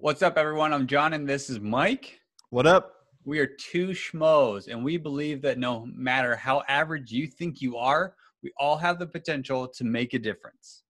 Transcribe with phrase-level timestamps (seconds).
[0.00, 0.72] What's up, everyone?
[0.72, 2.20] I'm John, and this is Mike.
[2.50, 2.94] What up?
[3.24, 7.76] We are two schmoes, and we believe that no matter how average you think you
[7.76, 10.84] are, we all have the potential to make a difference.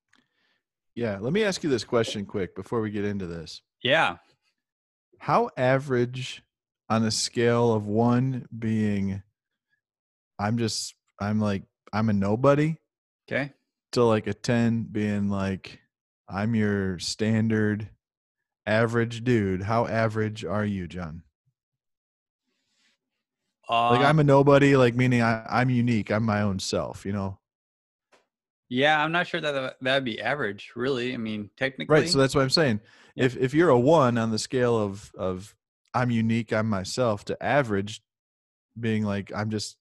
[0.95, 3.63] Yeah, let me ask you this question quick before we get into this.
[3.83, 4.17] Yeah.
[5.21, 6.43] How average
[6.91, 9.23] on a scale of one being
[10.39, 11.63] I'm just I'm like
[11.93, 12.77] I'm a nobody
[13.31, 13.53] Okay.
[13.93, 15.81] to like a 10 being like
[16.29, 17.89] I'm your standard
[18.69, 19.63] average dude.
[19.63, 21.23] How average are you, John?
[23.69, 26.11] Uh, Like I'm a nobody, like meaning I, I'm unique.
[26.11, 27.39] I'm my own self, you know?
[28.71, 31.15] yeah, I'm not sure that that- that'd be average, really.
[31.15, 32.01] I mean, technically.
[32.01, 32.09] Right.
[32.09, 32.81] So that's what I'm saying.
[33.15, 33.25] Yeah.
[33.25, 35.55] If if you're a one on the scale of of
[35.95, 38.03] I'm unique, I'm myself, to average
[38.79, 39.77] being like I'm just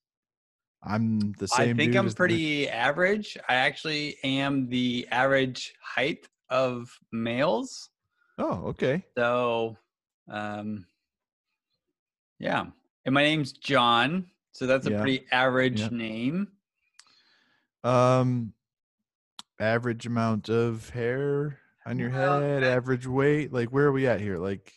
[0.81, 1.75] I'm the same.
[1.75, 3.37] I think I'm as the pretty average.
[3.49, 7.89] I actually am the average height of males.
[8.37, 9.03] Oh, okay.
[9.17, 9.77] So,
[10.29, 10.85] um,
[12.39, 12.65] yeah.
[13.05, 14.29] And my name's John.
[14.51, 15.01] So that's a Yeah.
[15.01, 15.89] pretty average Yeah.
[15.91, 16.51] name.
[17.83, 18.53] Um,
[19.59, 23.51] average amount of hair on your Well, head, average weight.
[23.53, 24.37] Like where are we at here?
[24.37, 24.73] Like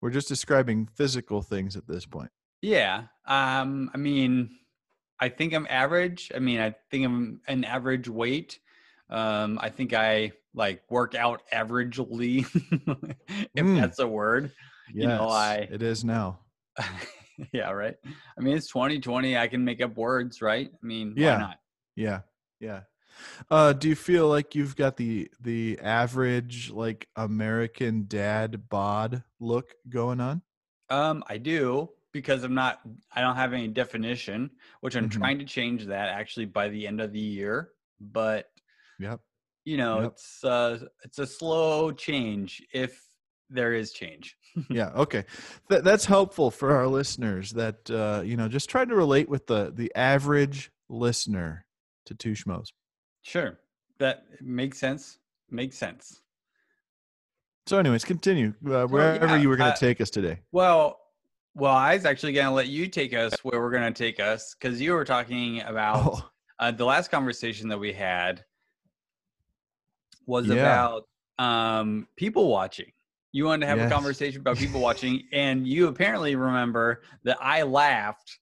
[0.00, 2.30] we're just describing physical things at this point.
[2.60, 3.04] Yeah.
[3.26, 4.58] Um, I mean,
[5.20, 6.30] I think I'm average.
[6.34, 8.58] I mean, I think I'm an average weight.
[9.10, 12.44] Um, I think I like work out averagely,
[13.54, 13.80] if Mm.
[13.80, 14.52] that's a word.
[14.92, 16.40] Yes, You know, I- it is now.
[17.52, 17.94] yeah, right.
[18.36, 19.36] I mean, it's 2020.
[19.36, 20.70] I can make up words, right?
[20.72, 21.34] I mean, Yeah.
[21.34, 21.58] why not?
[21.96, 22.20] Yeah,
[22.60, 22.80] yeah.
[23.50, 29.74] Uh, do you feel like you've got the the average like American dad bod look
[29.88, 30.42] going on?
[30.88, 32.80] Um, I do because I'm not.
[33.12, 35.18] I don't have any definition, which I'm Mhm.
[35.18, 37.70] trying to change that actually by the end of the year.
[38.00, 38.50] But
[39.00, 39.20] Yep.
[39.68, 40.12] You know, Yep.
[40.12, 43.04] it's uh, it's a slow change if
[43.50, 44.34] there is change.
[44.70, 44.90] yeah.
[44.94, 45.24] Okay.
[45.68, 47.50] That that's helpful for our listeners.
[47.52, 51.66] That uh, you know, just try to relate with the the average listener
[52.06, 52.68] to two schmoes.
[53.20, 53.58] Sure,
[53.98, 55.18] that makes sense.
[55.50, 56.22] Makes sense.
[57.66, 60.38] So, anyways, continue uh, wherever yeah, you were going uh, to take us today.
[60.52, 60.98] Well,
[61.54, 64.18] well, I was actually going to let you take us where we're going to take
[64.18, 68.44] us because you were talking about Oh, uh, the last conversation that we had
[70.28, 70.54] was Yeah.
[70.54, 71.08] about
[71.40, 72.92] um, people watching.
[73.32, 77.62] You wanted to have a conversation about people watching, and you apparently remember that I
[77.62, 78.38] laughed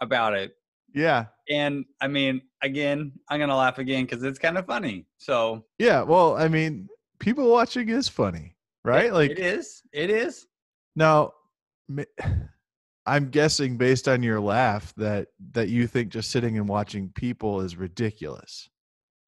[0.00, 0.52] about it.
[0.94, 1.26] yeah.
[1.50, 5.06] And I mean, again, I'm gonna laugh again because it's kind of funny.
[5.16, 6.02] So Yeah.
[6.02, 6.88] Well, I mean,
[7.18, 8.54] people watching is funny,
[8.84, 9.06] right?
[9.06, 10.46] it- like it is, it is.
[10.94, 11.32] Now,
[13.06, 17.60] I'm guessing based on your laugh that that you think just sitting and watching people
[17.62, 18.68] is ridiculous.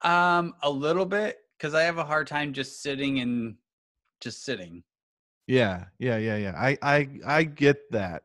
[0.03, 3.57] Um, a little bit because I have a hard time just sitting and
[4.21, 4.83] just sitting.
[5.47, 6.55] Yeah, yeah, yeah, yeah.
[6.57, 8.23] I I I get that.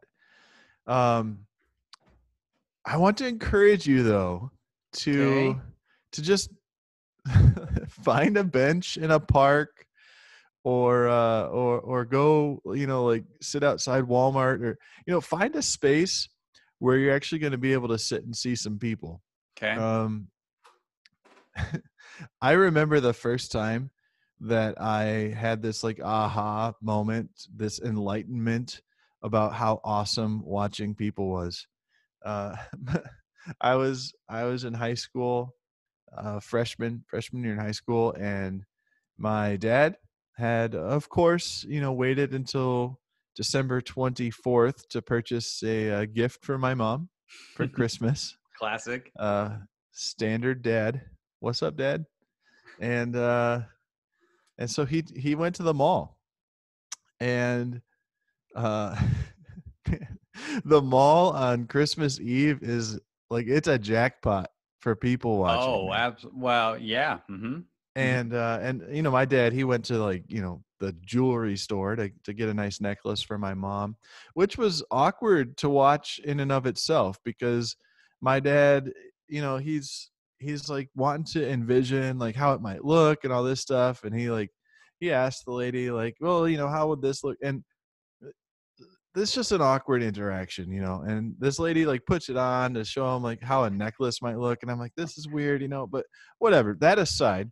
[0.88, 1.46] Um
[2.86, 4.52] I want to encourage you though
[4.94, 5.60] to Okay.
[6.14, 6.50] to just
[7.90, 9.86] find a bench in a park
[10.64, 15.56] or uh or or go, you know, like sit outside Walmart or you know, find
[15.56, 16.30] a space
[16.80, 19.22] where you're actually going to be able to sit and see some people.
[19.58, 19.74] Okay.
[19.74, 20.28] Um,
[22.42, 23.92] I remember the first time
[24.42, 28.82] that I had this like aha moment, this enlightenment
[29.22, 31.68] about how awesome watching people was.
[32.24, 32.56] Uh,
[33.62, 35.56] I was I was in high school,
[36.16, 38.66] uh, freshman freshman year in high school, and
[39.18, 39.98] my dad
[40.38, 43.00] had, of course, you know, waited until
[43.36, 47.10] December twenty fourth to purchase a, uh gift for my mom
[47.56, 49.12] for Christmas Classic.
[49.20, 49.58] uh
[49.92, 51.02] standard dad
[51.40, 52.06] what's up dad
[52.80, 53.62] and uh
[54.58, 56.18] and so he he went to the mall
[57.20, 57.82] and
[58.56, 58.96] uh
[60.66, 66.00] the mall on christmas eve is like it's a jackpot for people watching Oh, man.
[66.00, 67.20] abs- well, yeah.
[67.28, 67.60] hmm
[67.98, 71.56] and uh and you know my dad he went to like you know the jewelry
[71.56, 73.96] store to to get a nice necklace for my mom
[74.34, 77.78] which was awkward to watch in and of itself because
[78.20, 78.92] my dad
[79.30, 83.44] you know he's he's like wanting to envision like how it might look and all
[83.44, 84.50] this stuff and he like
[85.00, 87.38] he asked the lady like well you know how would this look?
[87.42, 87.64] And
[88.24, 88.30] uh,
[89.14, 92.74] this is just an awkward interaction you know and this lady like puts it on
[92.74, 95.62] to show him like how a necklace might look and i'm like this is weird
[95.62, 96.06] you know but
[96.40, 97.50] whatever that aside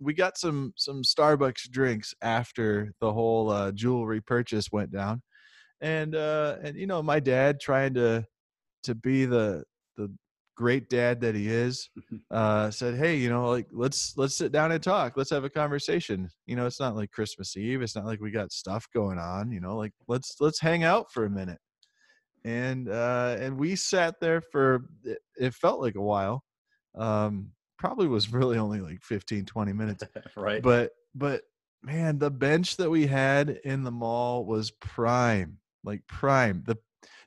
[0.00, 5.20] we got some some starbucks drinks after the whole uh, jewelry purchase went down
[5.80, 8.24] and uh and you know my dad trying to
[8.82, 9.62] to be the
[9.96, 10.10] the
[10.60, 11.88] great dad that he is,
[12.30, 15.16] uh, said, "Hey, you know, like let's let's sit down and talk.
[15.16, 16.28] Let's have a conversation.
[16.44, 17.80] You know, it's not like Christmas Eve.
[17.80, 19.50] It's not like we got stuff going on.
[19.50, 21.58] You know, like let's let's hang out for a minute."
[22.44, 26.44] And uh, and we sat there for it, it felt like a while.
[26.94, 30.04] Um, probably was really only like 15, 20 minutes.
[30.36, 30.62] right.
[30.62, 31.42] But but
[31.82, 36.62] man, the bench that we had in the mall was prime, like prime.
[36.66, 36.76] The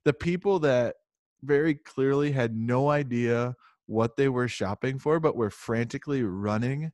[0.05, 0.95] the people that
[1.43, 3.55] very clearly had no idea
[3.85, 6.91] what they were shopping for, but were frantically running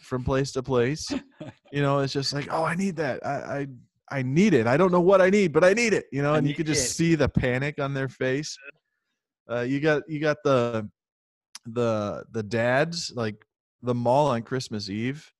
[0.00, 1.10] from place to place.
[1.72, 3.24] You know, it's just like, oh, I need that.
[3.26, 3.66] I
[4.10, 4.66] I, I need it.
[4.66, 6.06] I don't know what I need, but I need it.
[6.12, 6.94] You know, and you could just it.
[6.94, 8.56] see the panic on their face.
[9.50, 10.88] Uh, you got you got the
[11.66, 13.44] the the dads like
[13.82, 15.30] the mall on Christmas Eve.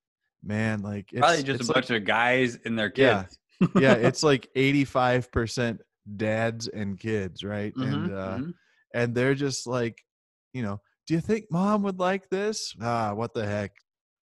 [0.43, 3.23] Man, like it's, Probably just it's a like- bunch of guys and their Yeah.
[3.23, 3.39] kids.
[3.79, 5.79] yeah, it's like 85%
[6.17, 7.75] dads and kids, right?
[7.81, 8.53] And Mhm, uh mhm.
[8.93, 10.03] and they're just like,
[10.53, 12.73] you know, do you think mom would like this?
[12.81, 13.71] Ah, what the heck?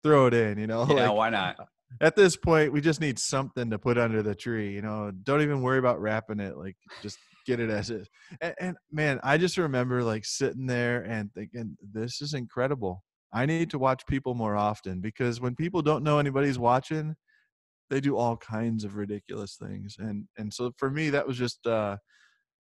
[0.02, 0.82] Throw it in, you know?
[0.88, 1.68] yeah, like, why not?
[2.00, 5.10] at this point, we just need something to put under the tree, you know.
[5.10, 6.56] Don't even worry about wrapping it.
[6.56, 8.08] Like just get it as is.
[8.40, 13.04] And, and man, I just remember like sitting there and thinking, this is incredible.
[13.32, 17.16] I need to watch people more often because when people don't know anybody's watching,
[17.90, 19.96] they do all kinds of ridiculous things.
[19.98, 21.96] And and so for me, that was just uh,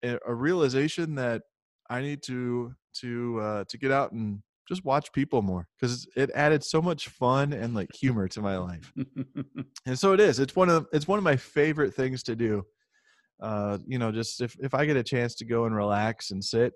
[0.04, 1.44] a, a realization that
[1.90, 6.32] I need to to uh, to get out and just watch people more because it
[6.34, 8.94] added so much fun and like humor to my life
[9.86, 12.64] and so it is it's one of it's one of my favorite things to do
[13.42, 16.42] uh you know just if if i get a chance to go and relax and
[16.42, 16.72] sit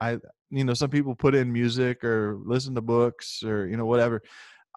[0.00, 0.12] i
[0.50, 4.22] you know some people put in music or listen to books or you know whatever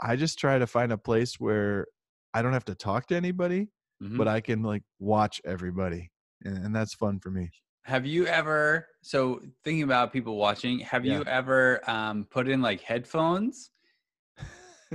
[0.01, 1.87] i just try to find a place where
[2.33, 3.67] i don't have to talk to anybody
[4.01, 4.17] Mhm.
[4.17, 6.09] but i can like watch everybody
[6.45, 7.49] and, and that's fun for me
[7.85, 12.81] Have you ever so thinking about people watching, have you ever um put in like
[12.81, 13.71] headphones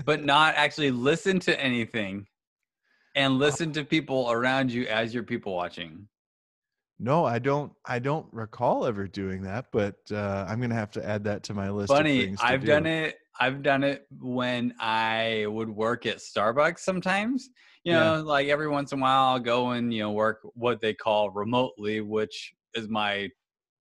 [0.04, 2.26] but not actually listen to anything
[3.14, 6.08] and listen to people around you as you're people watching?
[7.00, 11.04] no i don't i don't recall ever doing that but uh i'm gonna have to
[11.04, 12.66] add that to my list of Funny, things to I've do.
[12.68, 13.16] done it.
[13.40, 17.50] I've done it when I would work at Starbucks sometimes.
[17.86, 17.98] You Yeah.
[17.98, 20.94] know, like every once in a while I'll go and, you know, work what they
[20.94, 23.30] call remotely, which is my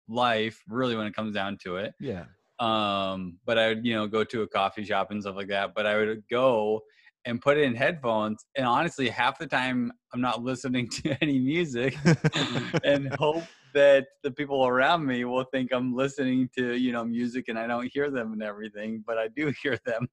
[0.09, 1.95] life really when it comes down to it.
[1.99, 2.27] yeah
[2.59, 5.75] Um, but I would, you know, go to a coffee shop and stuff like that.
[5.75, 6.83] But I would go
[7.31, 11.39] and put it in headphones and honestly half the time I'm not listening to any
[11.39, 11.97] music
[12.85, 17.47] and hope that the people around me will think I'm listening to, you know, music
[17.49, 20.09] and I don't hear them and everything, but I do hear them.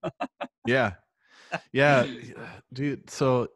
[0.68, 0.94] yeah
[1.72, 2.06] yeah
[2.74, 3.48] dude so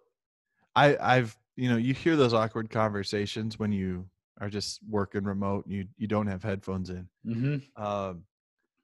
[0.76, 4.06] i i've you know you hear those awkward conversations when you
[4.40, 7.84] are just working remote and you you don't have headphones in Mm-hmm.
[7.84, 8.24] um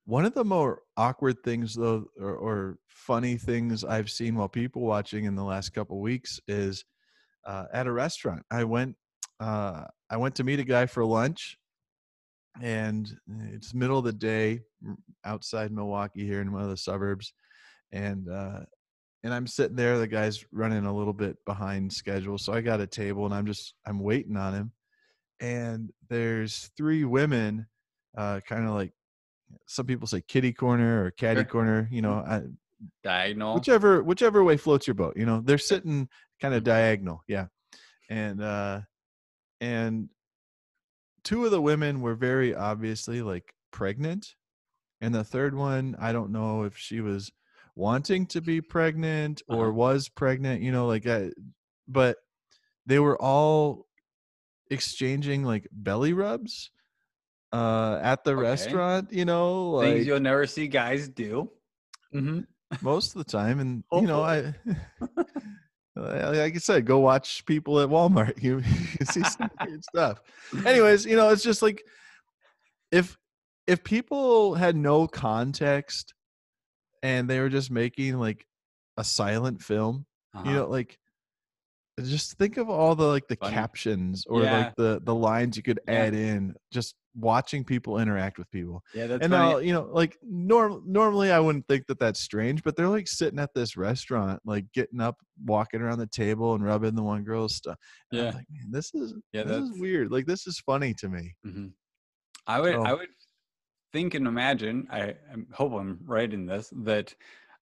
[0.08, 4.82] one of the more awkward things though or, or funny things i've seen while people
[4.82, 6.84] watching in the last couple weeks is
[7.46, 8.96] uh, at a restaurant i went
[9.40, 11.58] uh, i went to meet a guy for lunch
[12.62, 13.16] and
[13.52, 14.62] it's middle of the day
[15.26, 17.34] outside milwaukee here in one of the suburbs
[17.92, 18.62] and uh
[19.24, 22.80] and i'm sitting there the guy's running a little bit behind schedule so i got
[22.80, 24.72] a table and i'm just i'm waiting on him
[25.42, 27.68] and there's three women
[28.18, 28.92] uh kind of like
[29.66, 31.46] some people say kitty corner or caddy Sure.
[31.46, 32.42] corner you know I,
[33.04, 33.56] Diagonal.
[33.56, 36.08] whichever whichever way floats your boat you know they're sitting
[36.42, 37.48] kind of diagonal yeah
[38.10, 38.82] and uh
[39.60, 40.10] and
[41.24, 44.36] two of the women were very obviously like pregnant
[45.02, 47.32] and the third one i don't know if she was
[47.76, 49.74] wanting to be pregnant or Uh-huh.
[49.74, 51.32] was pregnant you know like I,
[51.88, 52.18] but
[52.86, 53.86] they were all
[54.70, 56.72] exchanging like belly rubs
[57.54, 58.42] uh at the Okay.
[58.42, 61.50] restaurant you know like Things you'll never see guys do.
[62.12, 62.40] hmm
[62.82, 64.40] most of the time and you know i
[65.98, 68.60] uh, like i said go watch people at walmart you,
[69.00, 70.22] you see some weird stuff
[70.66, 71.82] anyways you know it's just like
[72.92, 73.18] if
[73.66, 76.14] if people had no context
[77.04, 78.46] and they were just making like
[78.98, 80.06] a silent film
[80.46, 80.98] you know like
[82.04, 83.50] just think of all the like the Uh-huh.
[83.52, 83.56] Funny.
[83.56, 84.58] captions or Yeah.
[84.58, 86.04] like the the lines you could Yeah.
[86.06, 89.52] add in just watching people interact with people yeah, that's and funny.
[89.54, 93.08] now you know like norm normally i wouldn't think that that's strange but they're like
[93.08, 97.24] sitting at this restaurant like getting up walking around the table and rubbing the one
[97.24, 97.78] girl's stuff
[98.12, 98.28] And Yeah.
[98.30, 101.36] I'm like man this is Yeah, this is weird like this is funny to me
[101.44, 101.68] hmm
[102.46, 103.10] I would, So- I would
[103.94, 104.88] think and imagine.
[104.92, 105.16] I, I
[105.54, 107.14] hope I'm right in this that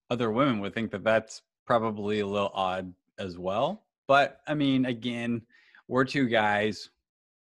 [0.10, 3.86] other women would think that that's probably a little odd as well.
[4.08, 5.42] But I mean, again,
[5.88, 6.90] we're two guys.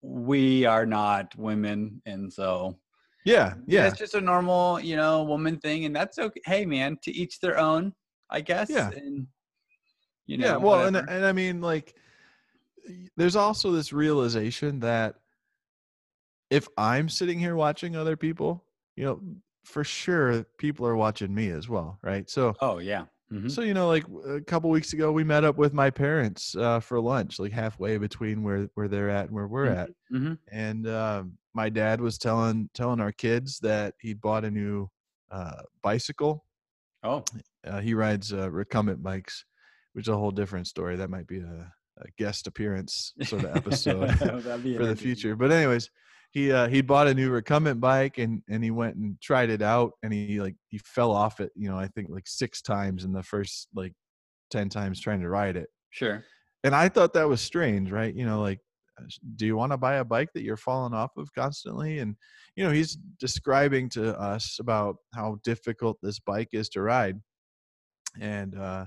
[0.01, 2.79] We are not women, and so
[3.25, 6.41] Yeah, yeah, It's just a normal, you know, woman thing, and that's okay.
[6.45, 7.93] Hey, man, to each their own,
[8.29, 8.69] I guess.
[8.69, 8.89] Yeah.
[8.89, 9.27] And
[10.25, 10.55] you know, yeah.
[10.57, 11.95] Well, and and I mean, like,
[13.17, 15.15] there's also this realization that
[16.49, 18.63] if I'm sitting here watching other people,
[18.95, 19.21] you know,
[19.65, 22.29] for sure people are watching me as well, right?
[22.29, 23.05] So, oh yeah.
[23.31, 23.51] Mhm.
[23.51, 26.79] so you know, like a couple weeks ago, we met up with my parents uh,
[26.79, 29.89] for lunch, like halfway between where where they're at and where we're at.
[30.11, 30.39] Mhm.
[30.51, 34.89] and um, my dad was telling telling our kids that he bought a new
[35.31, 36.45] uh, bicycle.
[37.03, 37.23] Oh,
[37.63, 39.45] Uh, he rides uh, recumbent bikes,
[39.93, 40.95] which is a whole different story.
[40.95, 45.35] That might be a, a guest appearance sort of episode for the future.
[45.35, 45.89] But anyways,
[46.31, 49.61] he uh, he bought a new recumbent bike and and he went and tried it
[49.61, 51.51] out and he like he fell off it.
[51.55, 53.93] You know, I think like six times in the first like
[54.51, 56.23] ten times trying to ride it Sure.
[56.63, 58.13] and I thought that was strange, right?
[58.13, 58.59] You know, like,
[58.99, 59.05] uh,
[59.35, 61.99] do you want to buy a bike that you're falling off of constantly?
[61.99, 62.15] And
[62.55, 67.17] you know, he's describing to us about how difficult this bike is to ride,
[68.19, 68.85] and uh,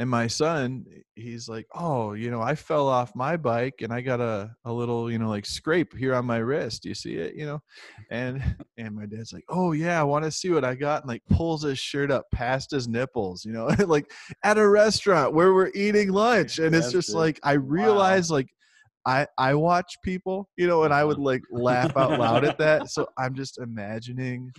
[0.00, 3.92] and my son, eh, he's like, oh, you know, I fell off my bike and
[3.92, 6.84] I got a a little, you know, like scrape here on my wrist.
[6.84, 7.60] You see it, you know,
[8.10, 8.42] and
[8.78, 11.22] and my dad's like, oh yeah, I want to see what I got, and like
[11.30, 14.10] pulls his shirt up past his nipples, you know, like
[14.42, 18.48] at a restaurant where we're eating lunch and it's just like i realize like
[19.06, 21.24] i i watch people you know and i would uh-huh.
[21.24, 24.50] like laugh out loud at that so i'm just imagining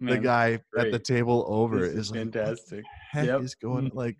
[0.00, 2.82] the guy at the table over this is like fantastic.
[2.82, 3.42] the heck Yep.
[3.42, 3.98] is going mm-hmm.
[3.98, 4.16] like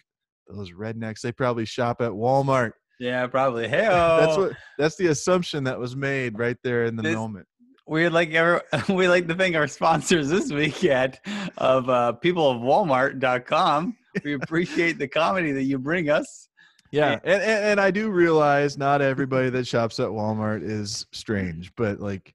[0.54, 3.68] those rednecks they probably shop at walmart Yeah, probably.
[3.68, 7.46] Hey, that's what that's the assumption that was made right there in the This- moment
[7.86, 11.18] We'd like ever, we like to thank our sponsors this week at
[11.58, 13.96] of uh, people of Walmart.com.
[14.22, 16.48] We appreciate the comedy that you bring us.
[16.92, 21.72] yeah and, and and i do realize not everybody that shops at walmart is strange
[21.76, 22.34] but like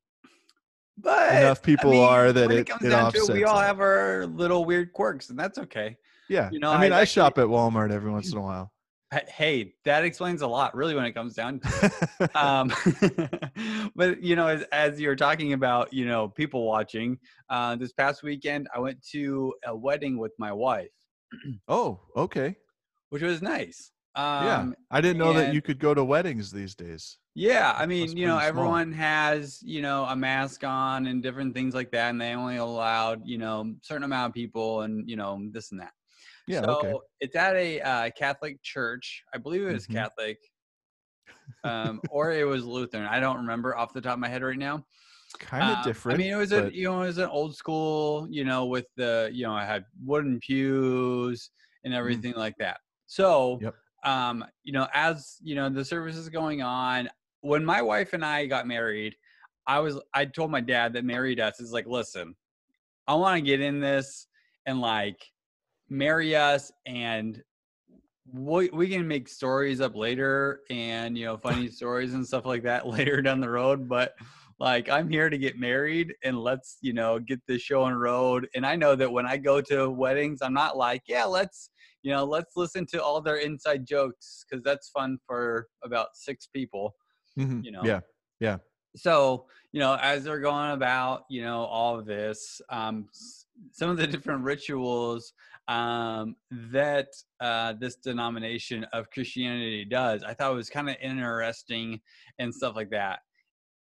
[0.97, 3.43] But Enough people I mean, are that it- it comes it down to it, we
[3.43, 5.97] all have our little weird quirks, and that's okay.
[6.29, 8.41] Yeah You know, i mean I i, actually- shop at walmart every once in a
[8.41, 8.71] while
[9.29, 11.69] Hey, that explains a lot, really, when it comes down to
[12.19, 12.35] it.
[12.35, 12.69] um,
[13.95, 17.17] but you know, as, as you're talking about, you know, people watching,
[17.49, 20.89] uh, this past weekend, I went to a wedding with my wife,
[21.69, 22.55] oh okay
[23.09, 23.91] which was nice.
[24.15, 27.85] Um, yeah i didn't know that you could go to weddings these days Yeah, I
[27.85, 28.47] mean, you know, small.
[28.49, 32.57] everyone has, you know, a mask on and different things like that, and they only
[32.57, 35.91] allowed, you know, certain amount of people and, you know, this and that.
[36.47, 39.23] Yeah so okay it's at a uh, Catholic church.
[39.33, 39.93] I believe it was Mhm.
[39.93, 40.37] Catholic,
[41.63, 43.05] um, or it was Lutheran.
[43.05, 44.85] I don't remember off the top of my head right now.
[45.39, 47.29] kind of Um, different I mean, it was but- a you know it was an
[47.29, 51.49] old school, you know, with the you know I had wooden pews
[51.83, 52.79] and everything like that.
[53.07, 53.61] So, Mm.
[53.61, 53.75] Yep.
[54.03, 57.09] um, you know, as you know, the service is going on.
[57.41, 59.15] When my wife and I got married,
[59.67, 62.35] I was I told my dad that married us is like, listen,
[63.07, 64.27] I want to get in this
[64.65, 65.23] and like
[65.89, 67.41] marry us and
[68.31, 72.63] we, we can make stories up later and you know funny stories and stuff like
[72.63, 74.13] that later down the road but
[74.59, 77.97] like i'm here to get married and let's you know get this show on the
[77.97, 81.69] road and i know that when i go to weddings i'm not like yeah let's
[82.03, 86.47] you know let's listen to all their inside jokes because that's fun for about six
[86.47, 86.95] people
[87.37, 87.65] Mhm.
[87.65, 87.81] you know.
[87.83, 87.99] yeah
[88.39, 88.57] Yeah.
[88.95, 93.09] so you know as they're going about you know all of this um
[93.71, 95.33] some of the different rituals
[95.67, 97.07] um that
[97.39, 100.23] uh this denomination of christianity does.
[100.23, 101.99] I thought it was kind of interesting
[102.39, 103.19] and stuff like that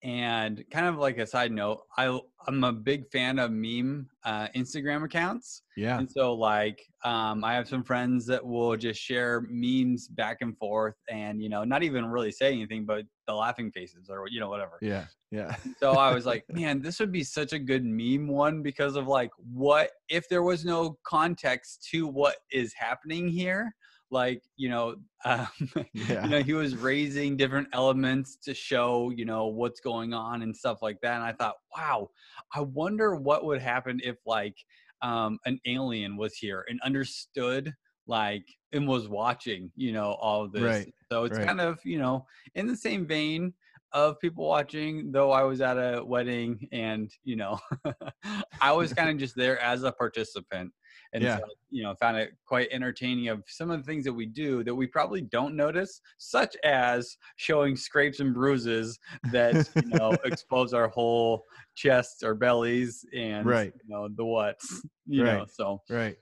[0.03, 4.47] and kind of like a side note i i'm a big fan of meme uh
[4.55, 5.63] instagram accounts.
[5.75, 5.97] Yeah.
[5.97, 10.57] And so like um i have some friends that will just share memes back and
[10.57, 14.39] forth and you know not even really say anything but the laughing faces or you
[14.39, 14.77] know whatever.
[14.81, 15.05] Yeah.
[15.31, 15.55] Yeah.
[15.79, 19.07] So I was like, man, this would be such a good meme one because of
[19.07, 23.75] like what if there was no context to what is happening here?
[24.11, 25.47] Like, you know, um,
[25.93, 26.23] Yeah.
[26.23, 30.55] you know, he was raising different elements to show, you know, what's going on and
[30.55, 31.15] stuff like that.
[31.15, 32.09] And I thought, wow,
[32.53, 34.55] I wonder what would happen if like
[35.01, 37.73] um, an alien was here and understood
[38.07, 40.63] like and was watching, you know, all this.
[40.63, 41.47] Right, So it's right.
[41.47, 42.25] kind of, you know,
[42.55, 43.53] in the same vein
[43.91, 47.59] of people watching, though I was at a wedding and, you know,
[48.61, 50.73] I was kind of just there as a participant.
[51.13, 51.37] And Yeah.
[51.37, 54.63] so, you know, found it quite entertaining of some of the things that we do
[54.63, 60.73] that we probably don't notice, such as showing scrapes and bruises that, you know, expose
[60.73, 61.43] our whole
[61.75, 63.73] chests or bellies and, Right.
[63.73, 65.81] you know, the what's, you know, so.
[65.89, 66.17] right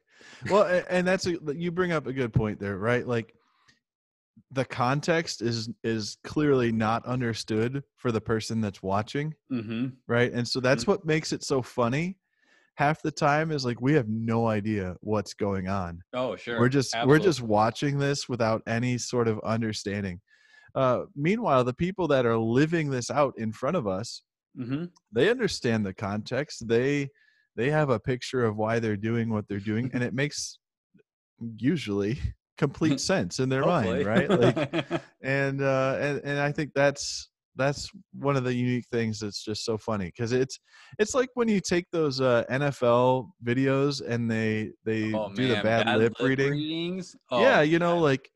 [0.47, 3.35] well and that's a you bring up a good point there right like
[4.51, 9.87] the context is is clearly not understood for the person that's watching Mm-hmm.
[10.07, 12.17] right and so that's what makes it so funny
[12.75, 16.59] half the time is like we have no idea what's going on Oh, sure.
[16.59, 20.19] we're just we're just watching this without any sort of understanding
[20.75, 24.21] uh meanwhile the people that are living this out in front of us
[24.59, 24.85] Mm-hmm.
[25.11, 27.09] they understand the context they
[27.55, 30.59] they have a picture of why they're doing what they're doing and it makes
[31.57, 32.19] usually
[32.57, 37.89] complete sense in their mind right like and uh and, and i think that's that's
[38.13, 40.59] one of the unique things that's just so funny because it's
[40.99, 45.55] it's like when you take those uh nfl videos and they they oh, do the
[45.55, 47.15] man, bad, lip, reading readings.
[47.31, 48.03] Oh, yeah you know man.
[48.03, 48.29] like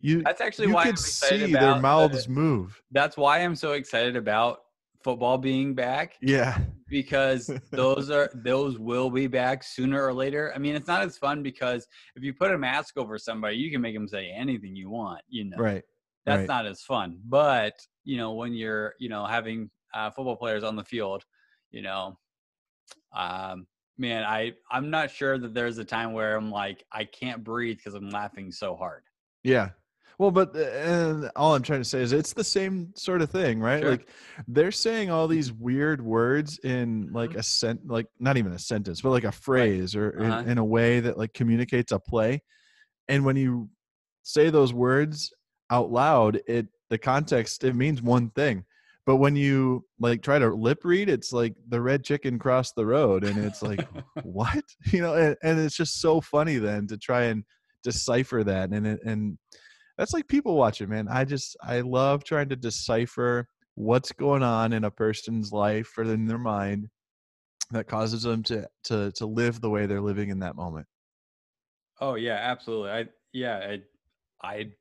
[0.00, 3.16] you that's actually you why I'm could excited see about their the- mouths move that's
[3.16, 4.60] why I'm so excited about
[5.02, 10.52] football being back yeah because those are those will be back sooner or later.
[10.54, 13.70] I mean, it's not as fun because if you put a mask over somebody, you
[13.70, 15.22] can make them say anything you want.
[15.28, 15.82] You know, right
[16.26, 16.48] that's right.
[16.48, 17.18] not as fun.
[17.24, 21.24] But you know, when you're you know having uh, football players on the field,
[21.70, 22.18] you know,
[23.16, 23.66] um,
[23.98, 27.78] man, I I'm not sure that there's a time where I'm like I can't breathe
[27.78, 29.02] because I'm laughing so hard.
[29.42, 29.70] Yeah.
[30.22, 33.30] Well, but uh, and all I'm trying to say is it's the same sort of
[33.30, 33.80] thing, right?
[33.82, 33.90] Sure.
[33.90, 34.08] Like
[34.46, 37.38] they're saying all these weird words in like Mhm.
[37.38, 40.48] a sent like not even a sentence, but like a phrase or in- Uh-huh.
[40.48, 42.40] in, a way that like communicates a play.
[43.08, 43.68] And when you
[44.22, 45.32] say those words
[45.70, 48.64] out loud, it the context it means one thing.
[49.04, 52.86] But when you like try to lip read, it's like the red chicken crossed the
[52.86, 53.80] road and it's like
[54.22, 54.62] what
[54.92, 57.42] you know and, and it's just so funny then to try and
[57.82, 59.36] decipher that and and
[60.02, 61.06] that's like people watching man.
[61.06, 66.02] I just i love trying to decipher what's going on in a person's life or
[66.02, 66.88] in their mind
[67.70, 70.88] that causes them to to to live the way they're living in that moment.
[72.00, 72.90] Oh yeah, absolutely.
[72.90, 73.76] I yeah,
[74.42, 74.72] I I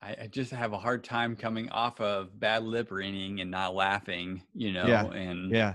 [0.22, 4.44] I, just have a hard time coming off of bad lip reading and not laughing,
[4.54, 5.74] you know, Yeah, and yeah.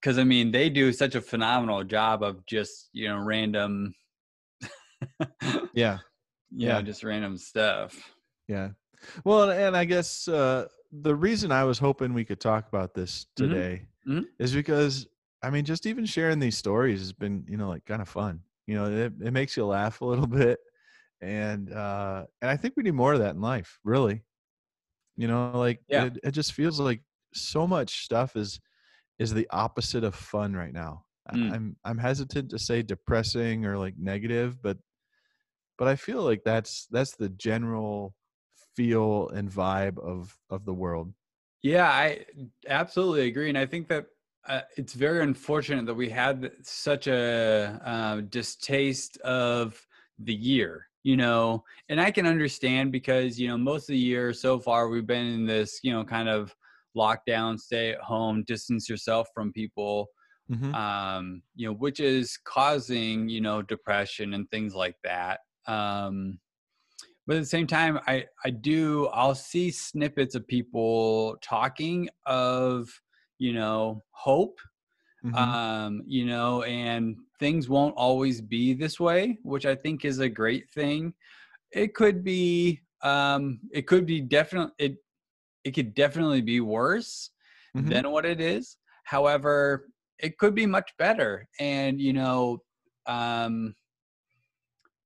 [0.00, 3.94] because I mean they do such a phenomenal job of just you know random,
[5.74, 5.98] yeah
[6.56, 6.74] you Yeah.
[6.74, 8.14] know, just random stuff.
[8.48, 8.68] yeah
[9.24, 13.26] well and i guess uh the reason i was hoping we could talk about this
[13.38, 13.46] Mhm.
[13.48, 14.24] today Mhm.
[14.38, 15.06] is because
[15.42, 18.40] i mean just even sharing these stories has been you know like kind of fun
[18.66, 20.58] you know it, it makes you laugh a little bit
[21.20, 24.22] and uh and i think we need more of that in life really
[25.16, 26.04] you know like Yeah.
[26.04, 27.00] it, it just feels like
[27.32, 28.60] so much stuff is
[29.18, 31.52] is the opposite of fun right now Mm.
[31.54, 34.76] i'm i'm hesitant to say depressing or like negative but
[35.78, 38.14] but i feel like that's that's the general
[38.76, 41.14] feel and vibe of of the world
[41.62, 42.26] Yeah, I
[42.68, 44.06] absolutely agree, and I think that
[44.46, 49.86] uh, it's very unfortunate that we had such a uh, distaste of
[50.18, 50.88] the year.
[51.02, 54.88] You know, and I can understand because you know most of the year so far
[54.88, 56.54] we've been in this you know kind of
[56.96, 60.08] lockdown, stay at home, distance yourself from people.
[60.48, 60.74] Mhm.
[60.74, 65.40] Um, you know, which is causing you know depression and things like that.
[65.66, 66.38] Um,
[67.26, 72.88] but at the same time i i do i'll see snippets of people talking of
[73.38, 74.58] you know hope
[75.22, 75.38] Mhm.
[75.38, 80.28] um you know and things won't always be this way which i think is a
[80.28, 81.12] great thing
[81.72, 84.96] it could be um it could be definitely it
[85.64, 87.30] it could definitely be worse
[87.74, 87.90] Mhm.
[87.90, 92.58] than what it is however it could be much better and you know
[93.06, 93.74] um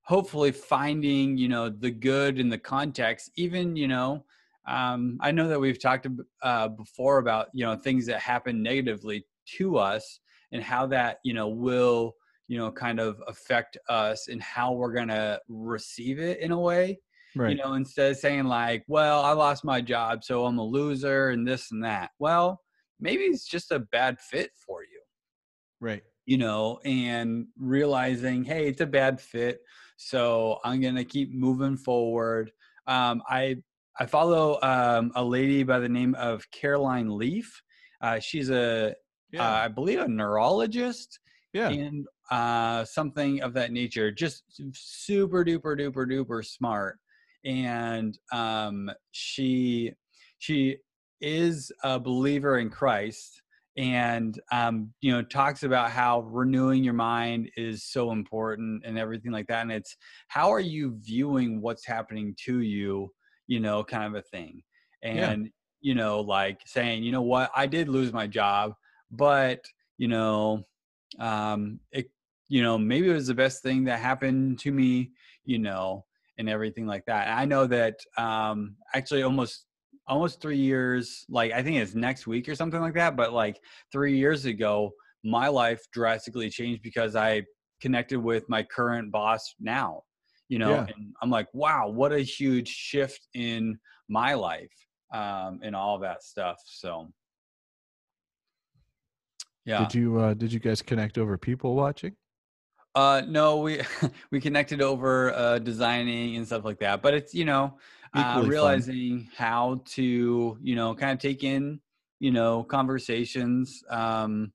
[0.08, 4.24] hopefully finding you know the good in the context even you know
[4.66, 6.06] um, i know that we've talked
[6.42, 10.20] uh, before about you know things that happen negatively to us
[10.52, 12.14] and how that you know will
[12.48, 16.98] you know kind of affect us and how we're gonna receive it in a way
[17.36, 17.50] right.
[17.50, 21.30] you know instead of saying like well i lost my job so i'm a loser
[21.30, 22.10] and this and that.
[22.18, 22.62] Well
[22.98, 24.97] maybe it's just a bad fit for you
[25.80, 29.62] right you know, and realizing, hey, it's a bad fit,
[29.96, 32.52] so I'm gonna keep moving forward.
[32.86, 33.56] Um, I
[33.98, 37.62] I follow um, a lady by the name of Caroline Leaf.
[38.02, 38.94] Uh, she's a,
[39.32, 41.18] yeah uh, I believe, a neurologist
[41.54, 44.10] yeah and uh, something of that nature.
[44.12, 44.42] Just
[44.74, 46.98] super duper duper duper smart,
[47.46, 49.92] and um, she
[50.36, 50.76] she
[51.22, 53.40] is a believer in Christ,
[53.78, 59.30] and um, you know talks about how renewing your mind is so important and everything
[59.30, 59.62] like that.
[59.62, 63.10] And it's how are you viewing what's happening to you,
[63.46, 64.62] you know, kind of a thing.
[65.02, 65.30] Yeah.
[65.30, 68.72] And you know, like saying, you know what, I did lose my job,
[69.12, 69.60] but
[69.96, 70.64] you know,
[71.20, 72.10] um, it
[72.48, 75.12] you know maybe it was the best thing that happened to me
[75.44, 76.04] you know
[76.38, 77.26] and everything like that.
[77.26, 79.64] And I know that um, actually almost
[80.08, 83.16] almost three years, like I think it's next week or something like that.
[83.16, 83.60] But like
[83.92, 84.90] three years ago,
[85.24, 87.42] my life drastically changed because I
[87.80, 90.02] connected with my current boss now.
[90.48, 90.86] You know, Yeah.
[90.94, 94.72] and I'm like, wow, what a huge shift in my life
[95.12, 96.56] um, and all that stuff.
[96.64, 97.10] So,
[99.64, 99.80] yeah.
[99.80, 102.16] Did you uh, did you guys connect over people watching?
[102.94, 103.82] Uh, no, we
[104.32, 107.02] we connected over uh, designing and stuff like that.
[107.02, 107.76] But it's you know
[108.14, 108.48] uh, Equally fun.
[108.48, 111.80] realizing how to you know kind of take in
[112.20, 113.82] you know conversations.
[113.90, 114.52] Um,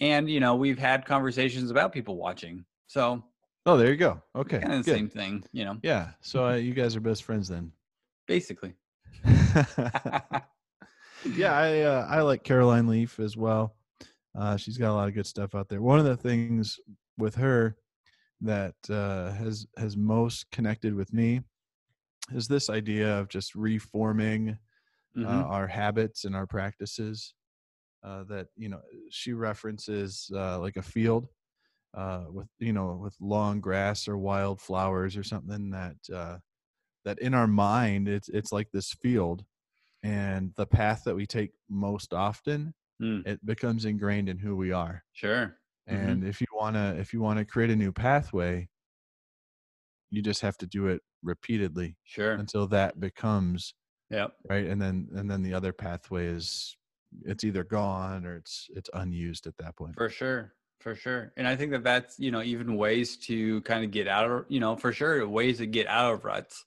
[0.00, 3.22] and you know we've had conversations about people watching, so
[3.66, 4.22] Oh, there you go.
[4.34, 5.44] Okay, kind of the same thing.
[5.52, 6.12] You know, Yeah.
[6.22, 7.72] So uh, you guys are best friends then.
[8.26, 8.74] basically.
[11.34, 13.74] yeah, I uh, I like Caroline Leaf as well.
[14.36, 15.82] Uh, she's got a lot of good stuff out there.
[15.82, 16.78] One of the things
[17.18, 17.76] with her
[18.40, 21.42] that uh, has has most connected with me
[22.34, 24.58] is this idea of just reforming
[25.22, 25.50] uh, Mhm.
[25.50, 27.34] our habits and our practices.
[28.02, 31.28] Uh, that you know, she references uh, like a field
[31.94, 36.38] uh, with you know with long grass or wild flowers or something that uh,
[37.04, 39.44] that in our mind it's it's like this field,
[40.02, 44.72] and the path that we take most often Mm, it becomes ingrained in who we
[44.72, 45.04] are.
[45.12, 45.60] sure.
[45.90, 46.16] Mhm.
[46.16, 48.68] And if you wanna if you wanna create a new pathway,
[50.10, 52.42] you just have to do it repeatedly Sure.
[52.42, 53.74] until that becomes
[54.10, 56.76] yeah right and then and then the other pathway is
[57.24, 61.32] it's either gone or it's it's unused at that point For sure, for sure.
[61.36, 64.46] And I think that that's, you know, even ways to kind of get out of,
[64.48, 66.64] you know, for sure, ways to get out of ruts,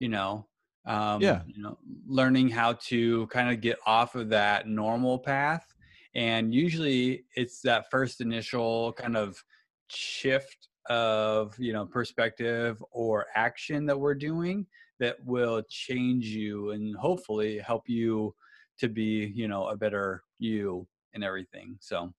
[0.00, 0.48] you know.
[0.86, 1.42] Um, Yeah.
[1.46, 5.74] You know, learning how to kind of get off of that normal path.
[6.14, 9.44] And usually it's that first initial kind of
[9.88, 14.66] shift of, you know, perspective or action that we're doing
[14.98, 18.34] that will change you and hopefully help you
[18.78, 21.76] to be, you know, a better you and everything.
[21.80, 22.12] So,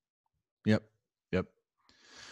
[0.65, 0.83] yep
[1.31, 1.45] yep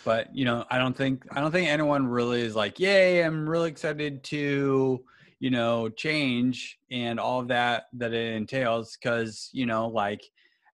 [0.05, 3.49] but you know i don't think i don't think anyone really is like yay i'm
[3.49, 5.03] really excited to
[5.39, 10.21] you know change and all of that that it entails because you know like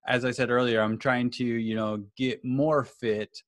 [0.08, 3.42] as i said earlier i'm trying to you know get more fit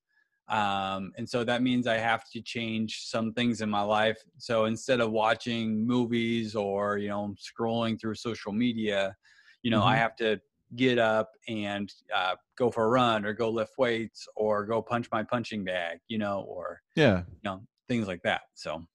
[0.48, 4.64] um and so that means i have to change some things in my life so
[4.64, 9.14] instead of watching movies or you know scrolling through social media
[9.62, 9.98] you know i Mhm.
[9.98, 10.40] have to
[10.76, 15.08] get up and uh, go for a run or go lift weights or go punch
[15.10, 18.42] my punching bag, you know, or yeah you know things like that.
[18.54, 18.86] So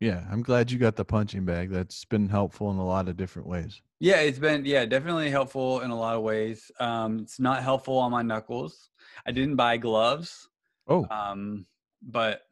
[0.00, 3.16] yeah i'm glad you got the punching bag that's been helpful in a lot of
[3.16, 6.70] different ways yeah, it's been yeah definitely helpful in a lot of ways.
[6.78, 8.90] Um, it's not helpful on my knuckles.
[9.26, 10.48] I didn't buy gloves,
[10.88, 11.66] oh um,
[12.02, 12.42] but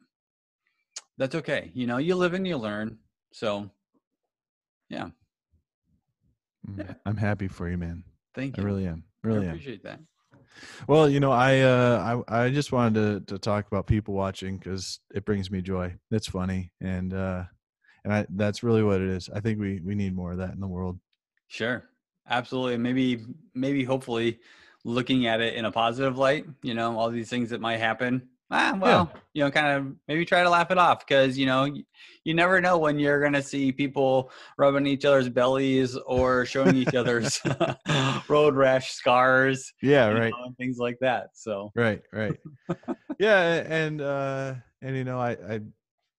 [1.17, 1.71] that's okay.
[1.73, 2.97] You know, you live and you learn.
[3.31, 3.69] So
[4.89, 5.09] yeah,
[6.69, 6.93] mm, yeah.
[7.05, 8.63] i'm happy for you man thank you.
[8.63, 9.99] i really am I really am appreciate that.
[10.87, 14.57] well you know i uh i, I just wanted to, to talk about people watching
[14.57, 17.43] because it brings me joy it's funny and uh
[18.03, 20.53] and i that's really what it is i think we we need more of that
[20.53, 20.99] in the world
[21.47, 21.83] Sure.
[22.27, 22.77] Absolutely.
[22.77, 24.39] Maybe, maybe hopefully
[24.85, 28.29] looking at it in a positive light, you know, all these things that might happen.
[28.51, 31.65] Ah, well, you know, kind of maybe try to laugh it off because, you know,
[32.23, 36.75] you, never know when you're going to see people rubbing each other's bellies or showing
[36.75, 37.41] each other's
[38.29, 41.29] road rash scars, yeah right know, and things like that.
[41.33, 42.37] So, right right
[43.19, 45.59] yeah and uh and you know i i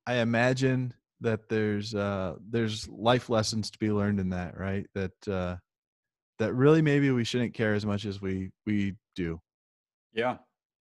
[0.07, 5.29] i imagine that there's uh there's life lessons to be learned in that right that
[5.29, 5.57] uh
[6.39, 9.41] that really maybe we shouldn't care as much as we we do
[10.13, 10.39] yeah.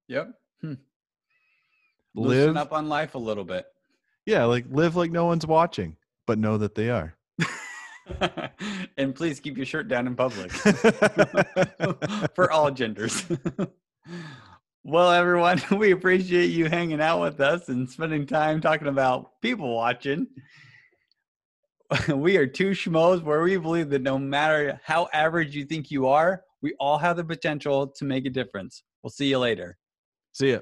[0.07, 0.31] Yep.
[0.61, 0.73] Hmm.
[2.15, 3.65] Loosen live up on life a little bit.
[4.25, 7.15] yeah like live like no one's watching but know that they are
[8.97, 10.51] and please keep your shirt down in public.
[12.35, 13.25] for all genders.
[14.83, 19.73] well, everyone, we appreciate you hanging out with us and spending time talking about people
[19.73, 20.27] watching.
[22.09, 26.07] we are two schmoes where we believe that no matter how average you think you
[26.07, 28.83] are, we all have the potential to make a difference.
[29.03, 29.77] We'll see you later.
[30.31, 30.59] see ya